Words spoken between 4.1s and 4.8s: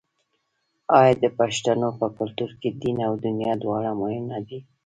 نه دي؟